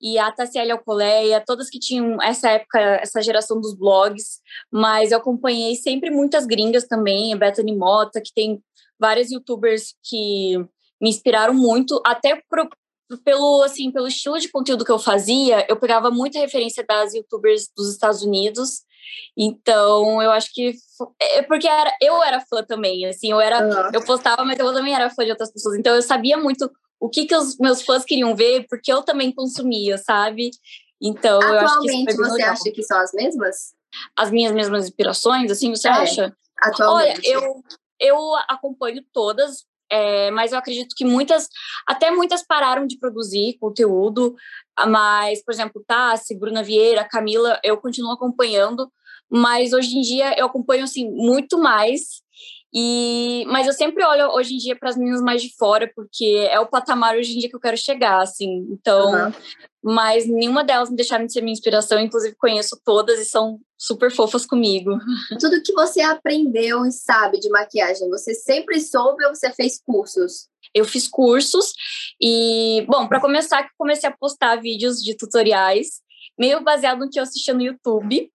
e 0.00 0.18
a 0.18 0.32
Tassiele 0.32 0.72
Alcoleia, 0.72 1.42
todas 1.46 1.70
que 1.70 1.78
tinham 1.78 2.20
essa 2.20 2.50
época, 2.50 2.80
essa 2.80 3.22
geração 3.22 3.60
dos 3.60 3.72
blogs, 3.72 4.40
mas 4.70 5.12
eu 5.12 5.18
acompanhei 5.18 5.76
sempre 5.76 6.10
muitas 6.10 6.44
gringas 6.44 6.88
também, 6.88 7.32
a 7.32 7.36
Bethany 7.36 7.76
Mota, 7.76 8.20
que 8.20 8.32
tem 8.34 8.60
várias 8.98 9.30
youtubers 9.30 9.94
que 10.02 10.58
me 11.00 11.08
inspiraram 11.08 11.54
muito, 11.54 12.02
até 12.04 12.42
pro, 12.48 12.68
pelo 13.24 13.62
assim, 13.62 13.92
pelo 13.92 14.08
estilo 14.08 14.38
de 14.38 14.50
conteúdo 14.50 14.84
que 14.84 14.90
eu 14.90 14.98
fazia, 14.98 15.64
eu 15.68 15.76
pegava 15.76 16.10
muita 16.10 16.38
referência 16.38 16.84
das 16.86 17.14
youtubers 17.14 17.68
dos 17.76 17.90
Estados 17.92 18.22
Unidos. 18.22 18.82
Então, 19.36 20.22
eu 20.22 20.30
acho 20.30 20.52
que 20.52 20.74
é 21.20 21.42
porque 21.42 21.68
era, 21.68 21.96
eu 22.00 22.22
era 22.22 22.40
fã 22.40 22.62
também, 22.62 23.06
assim, 23.06 23.30
eu 23.30 23.40
era, 23.40 23.64
uhum. 23.64 23.90
eu 23.92 24.04
postava, 24.04 24.44
mas 24.44 24.58
eu 24.58 24.72
também 24.72 24.94
era 24.94 25.10
fã 25.10 25.24
de 25.24 25.30
outras 25.30 25.52
pessoas. 25.52 25.78
Então, 25.78 25.94
eu 25.94 26.02
sabia 26.02 26.36
muito 26.36 26.70
o 27.00 27.08
que, 27.08 27.26
que 27.26 27.34
os 27.34 27.58
meus 27.58 27.82
fãs 27.82 28.04
queriam 28.04 28.34
ver, 28.34 28.66
porque 28.68 28.92
eu 28.92 29.02
também 29.02 29.32
consumia, 29.32 29.98
sabe? 29.98 30.50
Então, 31.00 31.38
Atualmente, 31.42 31.58
eu 31.58 31.66
acho 31.66 32.06
que 32.06 32.14
você 32.16 32.32
legal. 32.32 32.52
acha 32.52 32.70
que 32.70 32.82
são 32.82 32.98
as 32.98 33.12
mesmas? 33.12 33.56
As 34.16 34.30
minhas 34.30 34.52
mesmas 34.52 34.84
inspirações, 34.84 35.50
assim, 35.50 35.70
você 35.70 35.88
é, 35.88 35.90
acha? 35.90 36.36
Atualmente. 36.60 37.20
Olha, 37.34 37.44
eu, 37.44 37.62
eu 37.98 38.18
acompanho 38.48 39.04
todas, 39.12 39.64
é, 39.92 40.30
mas 40.30 40.52
eu 40.52 40.58
acredito 40.58 40.94
que 40.96 41.04
muitas, 41.04 41.48
até 41.86 42.10
muitas 42.10 42.42
pararam 42.42 42.86
de 42.86 42.98
produzir 42.98 43.58
conteúdo, 43.60 44.34
mas, 44.88 45.44
por 45.44 45.52
exemplo, 45.52 45.84
Tassi, 45.86 46.34
Bruna 46.34 46.62
Vieira, 46.62 47.04
Camila, 47.04 47.60
eu 47.62 47.76
continuo 47.76 48.12
acompanhando, 48.12 48.90
mas 49.30 49.74
hoje 49.74 49.98
em 49.98 50.00
dia 50.00 50.34
eu 50.38 50.46
acompanho, 50.46 50.84
assim, 50.84 51.10
muito 51.10 51.58
mais 51.58 52.22
e, 52.74 53.44
mas 53.48 53.66
eu 53.66 53.72
sempre 53.72 54.02
olho 54.04 54.28
hoje 54.30 54.54
em 54.54 54.58
dia 54.58 54.74
para 54.74 54.88
as 54.88 54.96
meninas 54.96 55.20
mais 55.20 55.42
de 55.42 55.54
fora, 55.56 55.90
porque 55.94 56.48
é 56.50 56.58
o 56.58 56.66
patamar 56.66 57.16
hoje 57.16 57.34
em 57.34 57.38
dia 57.38 57.48
que 57.50 57.56
eu 57.56 57.60
quero 57.60 57.76
chegar, 57.76 58.22
assim. 58.22 58.66
Então, 58.70 59.12
uhum. 59.12 59.32
mas 59.82 60.26
nenhuma 60.26 60.64
delas 60.64 60.88
me 60.88 60.96
deixaram 60.96 61.26
de 61.26 61.32
ser 61.32 61.42
minha 61.42 61.52
inspiração, 61.52 62.00
inclusive 62.00 62.34
conheço 62.36 62.80
todas 62.82 63.20
e 63.20 63.26
são 63.26 63.60
super 63.76 64.10
fofas 64.10 64.46
comigo. 64.46 64.96
Tudo 65.38 65.62
que 65.62 65.72
você 65.74 66.00
aprendeu 66.00 66.86
e 66.86 66.92
sabe 66.92 67.38
de 67.38 67.50
maquiagem, 67.50 68.08
você 68.08 68.34
sempre 68.34 68.80
soube 68.80 69.24
ou 69.26 69.34
você 69.34 69.52
fez 69.52 69.78
cursos? 69.84 70.48
Eu 70.74 70.86
fiz 70.86 71.06
cursos 71.06 71.74
e, 72.18 72.86
bom, 72.88 73.06
para 73.06 73.20
começar, 73.20 73.68
comecei 73.76 74.08
a 74.08 74.16
postar 74.16 74.56
vídeos 74.56 75.02
de 75.02 75.14
tutoriais 75.14 76.00
meio 76.38 76.62
baseado 76.62 77.00
no 77.00 77.10
que 77.10 77.18
eu 77.18 77.22
assistia 77.22 77.52
no 77.52 77.62
YouTube. 77.62 78.30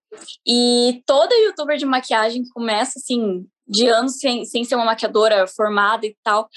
E 0.46 1.01
toda 1.06 1.36
youtuber 1.36 1.77
de 1.77 1.86
maquiagem 1.86 2.44
começa 2.53 3.00
assim, 3.00 3.46
de 3.68 3.88
anos 3.88 4.20
sem, 4.20 4.46
sem 4.46 4.64
ser 4.64 4.76
uma 4.76 4.86
maquiadora 4.86 5.46
formada 5.48 6.06
e 6.06 6.16
tal, 6.24 6.48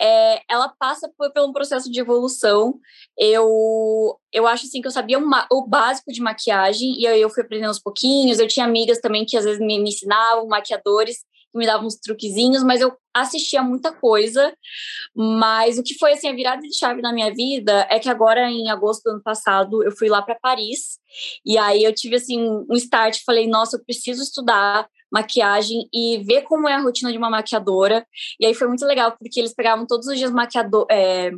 é, 0.00 0.42
ela 0.48 0.68
passa 0.68 1.10
por, 1.16 1.32
por 1.32 1.48
um 1.48 1.52
processo 1.52 1.90
de 1.90 2.00
evolução. 2.00 2.78
Eu, 3.16 4.18
eu 4.32 4.46
acho 4.46 4.66
assim 4.66 4.80
que 4.80 4.86
eu 4.86 4.92
sabia 4.92 5.18
uma, 5.18 5.46
o 5.50 5.66
básico 5.66 6.12
de 6.12 6.20
maquiagem 6.20 7.00
e 7.00 7.06
aí 7.06 7.20
eu 7.20 7.30
fui 7.30 7.42
aprendendo 7.42 7.68
aos 7.68 7.80
pouquinhos. 7.80 8.38
Eu 8.38 8.48
tinha 8.48 8.66
amigas 8.66 9.00
também 9.00 9.24
que 9.24 9.36
às 9.36 9.44
vezes 9.44 9.60
me, 9.60 9.78
me 9.78 9.88
ensinavam, 9.88 10.46
maquiadores, 10.46 11.18
que 11.50 11.58
me 11.58 11.66
davam 11.66 11.86
uns 11.86 11.96
truquezinhos, 11.96 12.62
mas 12.62 12.80
eu 12.80 12.94
assistia 13.14 13.62
muita 13.62 13.90
coisa. 13.90 14.54
Mas 15.16 15.78
o 15.78 15.82
que 15.82 15.94
foi 15.98 16.12
assim 16.12 16.28
a 16.28 16.34
virada 16.34 16.60
de 16.60 16.76
chave 16.76 17.00
na 17.00 17.12
minha 17.12 17.32
vida 17.32 17.86
é 17.90 17.98
que 17.98 18.10
agora 18.10 18.50
em 18.50 18.70
agosto 18.70 19.04
do 19.04 19.10
ano 19.12 19.22
passado 19.22 19.82
eu 19.82 19.92
fui 19.92 20.08
lá 20.08 20.20
para 20.20 20.34
Paris 20.34 20.98
e 21.44 21.56
aí 21.56 21.82
eu 21.82 21.94
tive 21.94 22.16
assim 22.16 22.38
um 22.68 22.74
start, 22.74 23.20
falei, 23.24 23.46
nossa, 23.46 23.76
eu 23.76 23.84
preciso 23.84 24.22
estudar 24.22 24.86
maquiagem 25.12 25.88
e 25.92 26.18
ver 26.18 26.42
como 26.42 26.68
é 26.68 26.74
a 26.74 26.80
rotina 26.80 27.10
de 27.10 27.18
uma 27.18 27.30
maquiadora. 27.30 28.06
E 28.40 28.46
aí 28.46 28.54
foi 28.54 28.68
muito 28.68 28.84
legal, 28.84 29.16
porque 29.18 29.40
eles 29.40 29.54
pegavam 29.54 29.86
todos 29.86 30.06
os 30.06 30.18
dias 30.18 30.30
maquiador. 30.30 30.86
É, 30.90 31.30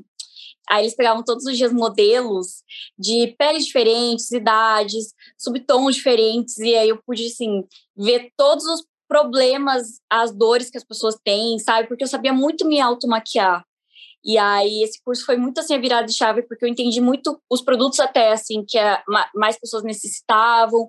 aí 0.69 0.85
eles 0.85 0.95
pegavam 0.95 1.23
todos 1.23 1.45
os 1.45 1.57
dias 1.57 1.73
modelos 1.73 2.63
de 2.99 3.35
peles 3.39 3.67
diferentes, 3.67 4.31
idades, 4.31 5.13
subtons 5.39 5.97
diferentes, 5.97 6.59
e 6.59 6.77
aí 6.77 6.89
eu 6.89 7.01
pude, 7.05 7.27
assim, 7.27 7.65
ver 7.97 8.31
todos 8.37 8.65
os 8.65 8.85
problemas, 9.09 10.01
as 10.09 10.33
dores 10.33 10.71
que 10.71 10.79
as 10.79 10.85
pessoas 10.85 11.17
têm, 11.25 11.59
sabe? 11.59 11.89
Porque 11.89 12.05
eu 12.05 12.09
sabia 12.09 12.33
muito 12.33 12.65
me 12.65 12.81
automaquiar. 12.81 13.65
E 14.25 14.39
aí 14.39 14.83
esse 14.83 15.03
curso 15.03 15.25
foi 15.25 15.37
muito 15.37 15.59
assim 15.59 15.75
a 15.75 15.81
virada 15.81 16.07
de 16.07 16.15
chave 16.15 16.43
porque 16.43 16.65
eu 16.65 16.69
entendi 16.69 17.01
muito 17.01 17.41
os 17.51 17.63
produtos 17.63 17.99
até 18.01 18.33
assim 18.33 18.65
que 18.67 18.79
a, 18.79 19.03
mais 19.35 19.59
pessoas 19.59 19.83
necessitavam, 19.83 20.89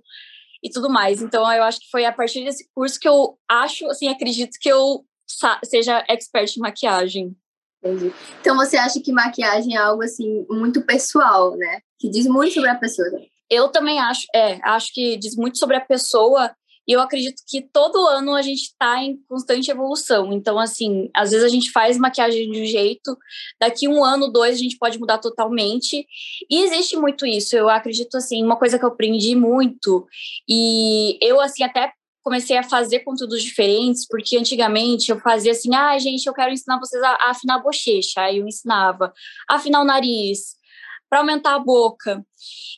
e 0.64 0.70
tudo 0.70 0.90
mais. 0.90 1.22
Então, 1.22 1.52
eu 1.52 1.64
acho 1.64 1.80
que 1.80 1.90
foi 1.90 2.06
a 2.06 2.12
partir 2.12 2.44
desse 2.44 2.68
curso 2.74 3.00
que 3.00 3.08
eu 3.08 3.38
acho, 3.50 3.86
assim, 3.88 4.08
acredito 4.08 4.58
que 4.60 4.70
eu 4.70 5.06
seja 5.64 6.04
expert 6.08 6.56
em 6.56 6.60
maquiagem. 6.60 7.36
Entendi. 7.84 8.14
Então, 8.40 8.56
você 8.56 8.78
acha 8.78 9.00
que 9.00 9.12
maquiagem 9.12 9.76
é 9.76 9.80
algo, 9.80 10.04
assim, 10.04 10.46
muito 10.50 10.82
pessoal, 10.84 11.56
né? 11.56 11.80
Que 12.00 12.10
diz 12.10 12.28
muito 12.28 12.54
sobre 12.54 12.70
a 12.70 12.76
pessoa. 12.76 13.10
Eu 13.50 13.70
também 13.70 14.00
acho, 14.00 14.26
é, 14.36 14.60
acho 14.64 14.94
que 14.94 15.18
diz 15.18 15.36
muito 15.36 15.58
sobre 15.58 15.76
a 15.76 15.82
pessoa 15.82 16.56
e 16.88 16.94
eu 16.94 17.02
acredito 17.02 17.42
que 17.48 17.62
todo 17.62 18.08
ano 18.08 18.36
a 18.36 18.42
gente 18.42 18.64
está 18.64 19.02
em 19.04 19.18
constante 19.28 19.70
evolução. 19.70 20.34
Então, 20.34 20.58
assim, 20.58 21.10
às 21.16 21.32
vezes 21.32 21.46
a 21.46 21.50
gente 21.50 21.72
faz 21.72 21.98
maquiagem 21.98 22.52
de 22.52 22.62
um 22.62 22.66
jeito, 22.66 23.18
daqui 23.60 23.88
um 23.88 24.04
ano, 24.04 24.32
dois, 24.32 24.56
a 24.56 24.60
gente 24.60 24.78
pode 24.78 25.00
mudar 25.00 25.20
totalmente. 25.20 26.06
E 26.50 26.64
existe 26.64 26.98
muito 26.98 27.26
isso. 27.26 27.56
Eu 27.56 27.70
acredito, 27.70 28.16
assim, 28.16 28.44
uma 28.44 28.58
coisa 28.58 28.80
que 28.80 28.86
eu 28.86 28.90
aprendi 28.90 29.36
muito, 29.36 30.08
e 30.50 31.18
eu, 31.22 31.40
assim, 31.40 31.64
até 31.64 31.92
comecei 32.24 32.58
a 32.58 32.64
fazer 32.64 33.00
conteúdos 33.00 33.42
diferentes, 33.42 34.08
porque 34.08 34.38
antigamente 34.38 35.10
eu 35.12 35.20
fazia 35.20 35.52
assim, 35.52 35.74
ah, 35.76 35.98
gente, 35.98 36.26
eu 36.26 36.34
quero 36.34 36.52
ensinar 36.52 36.80
vocês 36.80 37.02
a, 37.02 37.30
afinar 37.30 37.56
a 37.56 37.62
bochecha. 37.62 38.22
Aí 38.22 38.38
eu 38.38 38.48
ensinava 38.48 39.12
a 39.50 39.56
afinar 39.56 39.82
o 39.82 39.86
nariz, 39.86 40.56
para 41.10 41.20
aumentar 41.20 41.56
a 41.56 41.60
boca. 41.60 42.26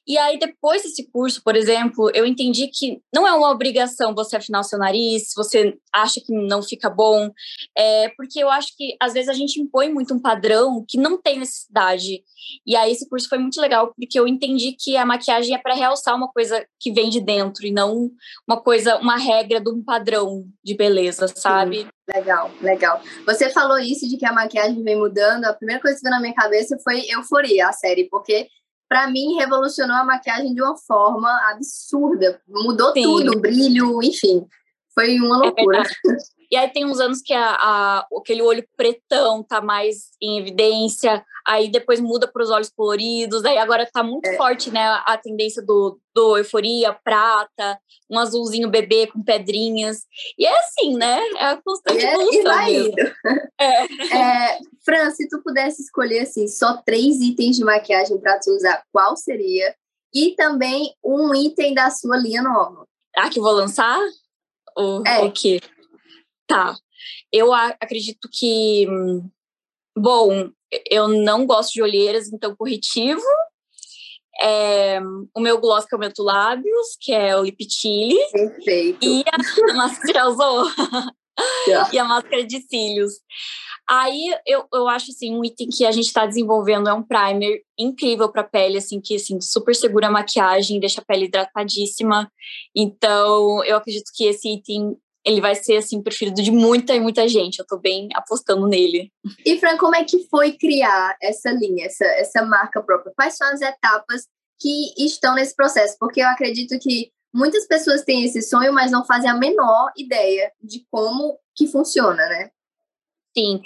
E 0.08 0.18
aí, 0.18 0.38
depois 0.38 0.84
desse 0.84 1.10
curso, 1.10 1.42
por 1.44 1.56
exemplo, 1.56 2.12
eu 2.14 2.26
entendi 2.26 2.68
que 2.68 3.02
não 3.14 3.28
é 3.28 3.34
uma 3.34 3.50
obrigação 3.50 4.14
você 4.14 4.36
afinar 4.36 4.60
o 4.60 4.64
seu 4.64 4.78
nariz, 4.78 5.30
se 5.30 5.36
você 5.36 5.78
acha 5.94 6.20
que 6.20 6.34
não 6.34 6.62
fica 6.62 6.90
bom, 6.90 7.30
é, 7.78 8.10
porque 8.10 8.40
eu 8.40 8.50
acho 8.50 8.76
que 8.76 8.96
às 9.00 9.14
vezes 9.14 9.30
a 9.30 9.34
gente 9.34 9.62
impõe 9.62 9.92
muito 9.92 10.14
um 10.14 10.20
padrão 10.20 10.84
que 10.88 10.98
não 10.98 11.22
tem 11.22 11.40
necessidade. 11.40 12.24
E 12.66 12.76
aí, 12.76 12.92
esse 12.92 13.08
curso 13.08 13.30
foi 13.30 13.38
muito 13.38 13.62
legal, 13.62 13.94
porque 13.96 14.20
eu 14.20 14.28
entendi 14.28 14.76
que 14.78 14.98
a 14.98 15.06
maquiagem 15.06 15.56
é 15.56 15.58
para 15.58 15.74
realçar 15.74 16.16
uma 16.16 16.30
coisa 16.32 16.66
que 16.80 16.92
vem 16.92 17.10
de 17.10 17.22
dentro 17.22 17.66
e 17.66 17.72
não 17.72 18.12
uma 18.48 18.62
coisa, 18.62 18.98
uma 18.98 19.18
regra 19.18 19.62
de 19.62 19.70
um 19.70 19.84
padrão 19.84 20.44
de 20.64 20.76
beleza, 20.76 21.28
sabe? 21.28 21.82
Sim. 21.82 21.88
Legal, 22.14 22.52
legal. 22.62 23.02
Você 23.26 23.50
falou 23.50 23.80
isso 23.80 24.08
de 24.10 24.18
que 24.18 24.26
a 24.26 24.34
maquiagem 24.34 24.84
vem 24.84 24.98
mudando. 24.98 25.46
A 25.46 25.54
primeira 25.54 25.82
coisa 25.82 25.96
que 25.96 26.04
veio 26.04 26.14
na 26.14 26.22
minha 26.22 26.34
cabeça 26.34 26.78
foi 26.84 27.06
Euforia, 27.10 27.70
a 27.70 27.72
série, 27.72 28.10
porque 28.10 28.50
para 28.88 29.10
mim 29.10 29.36
revolucionou 29.36 29.96
a 29.96 30.04
maquiagem 30.04 30.54
de 30.54 30.62
uma 30.62 30.78
forma 30.78 31.30
absurda. 31.52 32.42
Mudou 32.48 32.94
Sim. 32.94 33.04
tudo, 33.04 33.40
brilho, 33.40 34.02
enfim. 34.04 34.46
Foi 34.94 35.20
uma 35.20 35.38
é 35.38 35.40
loucura. 35.40 35.82
É 35.82 35.84
e 36.54 36.56
aí 36.56 36.70
tem 36.70 36.86
uns 36.86 37.00
anos 37.00 37.20
que 37.20 37.34
a, 37.34 37.50
a, 37.50 38.08
aquele 38.16 38.44
olho 38.44 38.64
pretão 38.78 39.42
tá 39.42 39.60
mais 39.60 40.12
em 40.22 40.38
evidência, 40.38 41.26
aí 41.48 41.68
depois 41.68 42.00
muda 42.00 42.32
para 42.32 42.44
os 42.44 42.52
olhos 42.52 42.70
coloridos, 42.70 43.44
aí 43.44 43.58
agora 43.58 43.90
tá 43.92 44.04
muito 44.04 44.28
é. 44.28 44.38
forte, 44.38 44.70
né, 44.70 44.80
a 45.04 45.18
tendência 45.18 45.64
do, 45.66 46.00
do 46.14 46.38
euforia, 46.38 46.94
prata, 46.94 47.80
um 48.08 48.20
azulzinho 48.20 48.70
bebê 48.70 49.08
com 49.08 49.24
pedrinhas. 49.24 50.02
E 50.38 50.46
é 50.46 50.60
assim, 50.60 50.96
né? 50.96 51.20
É 51.38 51.46
a 51.46 51.60
constante 51.60 52.06
é, 52.06 52.14
evolução. 52.14 52.40
E 52.40 52.44
vai 52.44 52.76
indo. 52.76 53.14
É. 53.60 53.84
é. 54.16 54.60
Fran, 54.86 55.10
se 55.10 55.28
tu 55.28 55.42
pudesse 55.42 55.82
escolher 55.82 56.20
assim, 56.20 56.48
só 56.48 56.78
três 56.86 57.20
itens 57.20 57.56
de 57.56 57.64
maquiagem 57.64 58.20
para 58.20 58.40
tu 58.40 58.52
usar, 58.52 58.84
qual 58.92 59.16
seria? 59.16 59.74
E 60.14 60.36
também 60.36 60.94
um 61.04 61.34
item 61.34 61.74
da 61.74 61.90
sua 61.90 62.16
linha 62.16 62.44
nova. 62.44 62.86
Ah, 63.18 63.30
que 63.32 63.40
vou 63.40 63.54
lançar? 63.54 64.00
O, 64.78 65.02
é. 65.08 65.24
o 65.24 65.32
quê? 65.32 65.60
Tá. 66.48 66.76
Eu 67.32 67.54
acredito 67.54 68.30
que. 68.32 68.88
Bom, 69.98 70.50
eu 70.90 71.08
não 71.08 71.46
gosto 71.46 71.74
de 71.74 71.82
olheiras, 71.82 72.32
então 72.32 72.56
corretivo. 72.56 73.22
É, 74.42 75.00
o 75.36 75.40
meu 75.40 75.60
gloss 75.60 75.86
que 75.86 75.94
aumenta 75.94 76.24
lábios, 76.24 76.98
que 77.00 77.14
é 77.14 77.38
o 77.38 77.44
Lip 77.44 77.64
Chili. 77.70 78.18
Perfeito. 78.32 79.06
E 79.06 79.24
a 79.32 79.76
máscara 79.76 80.14
já 80.14 80.28
usou. 80.28 80.66
e 81.92 82.00
a 82.00 82.04
máscara 82.04 82.44
de 82.44 82.60
cílios. 82.62 83.14
Aí 83.90 84.34
eu, 84.48 84.66
eu 84.74 84.88
acho 84.88 85.12
assim, 85.12 85.36
um 85.36 85.44
item 85.44 85.68
que 85.68 85.86
a 85.86 85.92
gente 85.92 86.06
está 86.06 86.26
desenvolvendo 86.26 86.88
é 86.88 86.94
um 86.94 87.04
primer 87.04 87.62
incrível 87.78 88.32
para 88.32 88.44
pele, 88.44 88.78
assim, 88.78 89.02
que 89.02 89.16
assim, 89.16 89.42
super 89.42 89.76
segura 89.76 90.08
a 90.08 90.12
maquiagem, 90.12 90.80
deixa 90.80 91.02
a 91.02 91.06
pele 91.06 91.26
hidratadíssima. 91.26 92.32
Então, 92.74 93.64
eu 93.66 93.76
acredito 93.76 94.10
que 94.16 94.26
esse 94.26 94.54
item 94.54 94.98
ele 95.26 95.40
vai 95.40 95.56
ser 95.56 95.78
assim 95.78 96.02
preferido 96.02 96.42
de 96.42 96.52
muita 96.52 96.94
e 96.94 97.00
muita 97.00 97.28
gente. 97.28 97.60
Eu 97.60 97.66
tô 97.66 97.78
bem 97.78 98.10
apostando 98.14 98.68
nele. 98.68 99.12
E 99.46 99.58
Fran, 99.58 99.78
como 99.78 99.96
é 99.96 100.04
que 100.04 100.28
foi 100.28 100.54
criar 100.54 101.16
essa 101.22 101.52
linha, 101.52 101.86
essa, 101.86 102.06
essa 102.06 102.46
marca 102.46 102.82
própria? 102.82 103.14
Quais 103.16 103.38
são 103.38 103.48
as 103.48 103.62
etapas 103.62 104.28
que 104.60 104.94
estão 104.98 105.36
nesse 105.36 105.56
processo? 105.56 105.96
Porque 106.00 106.22
eu 106.22 106.28
acredito 106.28 106.78
que 106.80 107.12
muitas 107.34 107.66
pessoas 107.66 108.04
têm 108.04 108.26
esse 108.26 108.42
sonho, 108.42 108.74
mas 108.74 108.92
não 108.92 109.06
fazem 109.06 109.30
a 109.30 109.38
menor 109.38 109.92
ideia 109.98 110.52
de 110.62 110.86
como 110.92 111.38
que 111.56 111.68
funciona, 111.68 112.28
né? 112.28 112.50
Sim, 113.36 113.62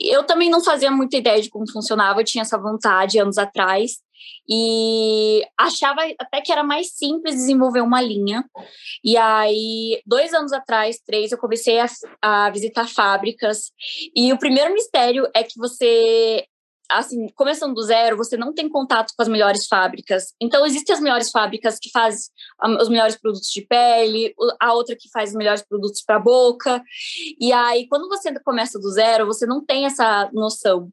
eu 0.00 0.24
também 0.24 0.48
não 0.48 0.62
fazia 0.62 0.90
muita 0.90 1.16
ideia 1.16 1.42
de 1.42 1.50
como 1.50 1.70
funcionava, 1.70 2.20
eu 2.20 2.24
tinha 2.24 2.42
essa 2.42 2.56
vontade 2.56 3.18
anos 3.18 3.38
atrás. 3.38 3.98
E 4.48 5.42
achava 5.58 6.00
até 6.18 6.40
que 6.40 6.50
era 6.50 6.64
mais 6.64 6.92
simples 6.92 7.34
desenvolver 7.34 7.82
uma 7.82 8.00
linha. 8.00 8.44
E 9.04 9.16
aí, 9.16 10.00
dois 10.06 10.32
anos 10.32 10.52
atrás, 10.52 10.98
três, 11.04 11.30
eu 11.30 11.38
comecei 11.38 11.78
a, 11.78 11.86
a 12.22 12.50
visitar 12.50 12.88
fábricas. 12.88 13.70
E 14.14 14.32
o 14.32 14.38
primeiro 14.38 14.72
mistério 14.72 15.28
é 15.34 15.42
que 15.42 15.58
você 15.58 16.46
assim, 16.90 17.28
começando 17.34 17.74
do 17.74 17.82
zero, 17.82 18.16
você 18.16 18.36
não 18.36 18.52
tem 18.52 18.68
contato 18.68 19.12
com 19.16 19.22
as 19.22 19.28
melhores 19.28 19.66
fábricas. 19.66 20.34
Então, 20.40 20.64
existem 20.66 20.94
as 20.94 21.00
melhores 21.00 21.30
fábricas 21.30 21.78
que 21.78 21.90
fazem 21.90 22.30
os 22.80 22.88
melhores 22.88 23.16
produtos 23.16 23.50
de 23.50 23.62
pele, 23.62 24.34
a 24.60 24.72
outra 24.72 24.96
que 24.96 25.10
faz 25.10 25.30
os 25.30 25.36
melhores 25.36 25.62
produtos 25.62 26.02
para 26.02 26.16
a 26.16 26.20
boca. 26.20 26.82
E 27.40 27.52
aí, 27.52 27.86
quando 27.88 28.08
você 28.08 28.32
começa 28.40 28.78
do 28.78 28.90
zero, 28.90 29.26
você 29.26 29.46
não 29.46 29.64
tem 29.64 29.86
essa 29.86 30.30
noção. 30.32 30.90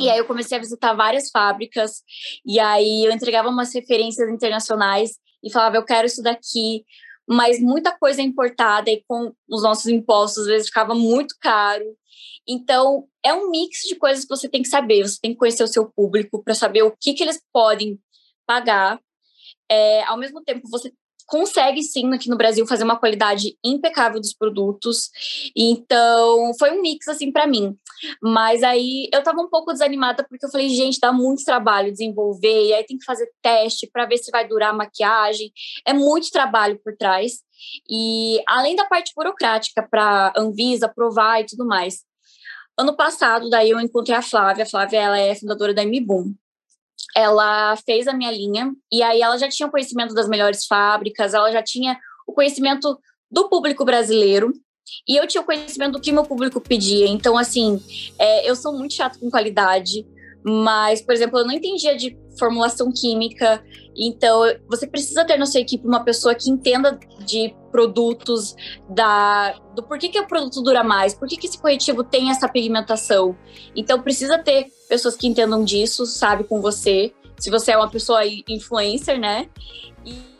E 0.00 0.10
aí 0.10 0.18
eu 0.18 0.26
comecei 0.26 0.58
a 0.58 0.60
visitar 0.60 0.92
várias 0.92 1.30
fábricas, 1.30 2.02
e 2.44 2.58
aí 2.58 3.04
eu 3.04 3.12
entregava 3.12 3.48
umas 3.48 3.72
referências 3.72 4.28
internacionais 4.28 5.12
e 5.42 5.52
falava, 5.52 5.76
eu 5.76 5.84
quero 5.84 6.06
isso 6.06 6.20
daqui, 6.20 6.84
mas 7.28 7.60
muita 7.60 7.96
coisa 7.96 8.20
importada 8.20 8.90
e 8.90 9.04
com 9.06 9.32
os 9.48 9.62
nossos 9.62 9.86
impostos 9.86 10.42
às 10.42 10.48
vezes 10.48 10.66
ficava 10.66 10.94
muito 10.94 11.36
caro. 11.40 11.84
Então, 12.48 13.06
é 13.24 13.32
um 13.32 13.50
mix 13.50 13.80
de 13.88 13.96
coisas 13.96 14.24
que 14.24 14.36
você 14.36 14.48
tem 14.48 14.62
que 14.62 14.68
saber. 14.68 15.02
Você 15.02 15.18
tem 15.20 15.32
que 15.32 15.38
conhecer 15.38 15.62
o 15.62 15.68
seu 15.68 15.90
público 15.90 16.42
para 16.42 16.54
saber 16.54 16.82
o 16.82 16.94
que, 17.00 17.14
que 17.14 17.22
eles 17.22 17.40
podem 17.52 17.98
pagar. 18.46 19.00
É, 19.70 20.04
ao 20.04 20.18
mesmo 20.18 20.42
tempo, 20.42 20.68
você 20.70 20.92
consegue 21.26 21.82
sim 21.82 22.12
aqui 22.12 22.28
no 22.28 22.36
Brasil 22.36 22.66
fazer 22.66 22.84
uma 22.84 22.98
qualidade 22.98 23.56
impecável 23.64 24.20
dos 24.20 24.34
produtos. 24.34 25.10
Então, 25.56 26.52
foi 26.58 26.70
um 26.72 26.82
mix 26.82 27.08
assim 27.08 27.32
para 27.32 27.46
mim. 27.46 27.76
Mas 28.22 28.62
aí 28.62 29.08
eu 29.12 29.22
tava 29.22 29.40
um 29.40 29.48
pouco 29.48 29.72
desanimada 29.72 30.24
porque 30.28 30.44
eu 30.44 30.50
falei, 30.50 30.68
gente, 30.68 31.00
dá 31.00 31.12
muito 31.12 31.44
trabalho 31.44 31.92
desenvolver, 31.92 32.66
e 32.66 32.74
aí 32.74 32.84
tem 32.84 32.98
que 32.98 33.04
fazer 33.04 33.30
teste 33.42 33.88
para 33.90 34.06
ver 34.06 34.18
se 34.18 34.30
vai 34.30 34.46
durar 34.46 34.70
a 34.70 34.76
maquiagem. 34.76 35.50
É 35.86 35.92
muito 35.92 36.30
trabalho 36.30 36.78
por 36.82 36.96
trás. 36.96 37.42
E 37.88 38.42
além 38.46 38.76
da 38.76 38.84
parte 38.86 39.12
burocrática 39.16 39.86
para 39.88 40.32
Anvisa 40.36 40.86
aprovar 40.86 41.40
e 41.40 41.46
tudo 41.46 41.66
mais. 41.66 42.04
Ano 42.76 42.96
passado, 42.96 43.48
daí 43.48 43.70
eu 43.70 43.80
encontrei 43.80 44.16
a 44.16 44.22
Flávia. 44.22 44.64
A 44.64 44.68
Flávia, 44.68 44.98
ela 44.98 45.18
é 45.18 45.34
fundadora 45.34 45.72
da 45.72 45.84
MBoom. 45.84 46.34
ela 47.16 47.76
fez 47.76 48.08
a 48.08 48.12
minha 48.12 48.30
linha 48.32 48.72
e 48.90 49.02
aí 49.02 49.22
ela 49.22 49.38
já 49.38 49.48
tinha 49.48 49.68
o 49.68 49.70
conhecimento 49.70 50.14
das 50.14 50.28
melhores 50.28 50.66
fábricas, 50.66 51.32
ela 51.32 51.52
já 51.52 51.62
tinha 51.62 51.96
o 52.26 52.32
conhecimento 52.32 52.98
do 53.30 53.48
público 53.48 53.84
brasileiro 53.84 54.52
e 55.08 55.16
eu 55.16 55.26
tinha 55.26 55.40
o 55.40 55.44
conhecimento 55.44 55.92
do 55.92 56.00
que 56.00 56.12
meu 56.12 56.24
público 56.24 56.60
pedia. 56.60 57.06
Então, 57.06 57.36
assim, 57.36 57.80
é, 58.18 58.48
eu 58.48 58.56
sou 58.56 58.72
muito 58.76 58.94
chato 58.94 59.18
com 59.18 59.30
qualidade, 59.30 60.06
mas, 60.44 61.00
por 61.00 61.14
exemplo, 61.14 61.38
eu 61.38 61.46
não 61.46 61.54
entendia 61.54 61.96
de 61.96 62.16
formulação 62.38 62.92
química. 62.92 63.62
Então, 63.96 64.42
você 64.68 64.86
precisa 64.86 65.24
ter 65.24 65.36
na 65.36 65.46
sua 65.46 65.60
equipe 65.60 65.86
uma 65.86 66.04
pessoa 66.04 66.34
que 66.34 66.50
entenda 66.50 66.98
de 67.24 67.54
produtos, 67.70 68.54
da, 68.88 69.52
do 69.74 69.82
porquê 69.82 70.08
que 70.08 70.20
o 70.20 70.26
produto 70.26 70.62
dura 70.62 70.82
mais, 70.84 71.14
por 71.14 71.28
que, 71.28 71.36
que 71.36 71.46
esse 71.46 71.58
corretivo 71.58 72.02
tem 72.04 72.30
essa 72.30 72.48
pigmentação. 72.48 73.36
Então, 73.74 74.00
precisa 74.00 74.38
ter 74.38 74.66
pessoas 74.88 75.16
que 75.16 75.26
entendam 75.26 75.64
disso, 75.64 76.06
sabe, 76.06 76.44
com 76.44 76.60
você. 76.60 77.12
Se 77.38 77.50
você 77.50 77.72
é 77.72 77.76
uma 77.76 77.90
pessoa 77.90 78.20
influencer, 78.48 79.18
né? 79.18 79.48
E 80.04 80.34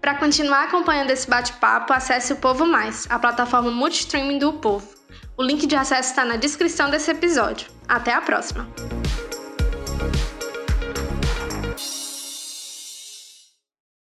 para 0.00 0.14
continuar 0.14 0.64
acompanhando 0.64 1.10
esse 1.10 1.28
bate-papo, 1.28 1.92
acesse 1.92 2.32
o 2.32 2.36
Povo 2.36 2.64
Mais, 2.64 3.06
a 3.10 3.18
plataforma 3.18 3.70
multistreaming 3.70 4.38
do 4.38 4.52
Povo. 4.52 4.86
O 5.36 5.42
link 5.42 5.66
de 5.66 5.74
acesso 5.74 6.10
está 6.10 6.24
na 6.24 6.36
descrição 6.36 6.88
desse 6.88 7.10
episódio. 7.10 7.68
Até 7.88 8.14
a 8.14 8.20
próxima! 8.20 8.68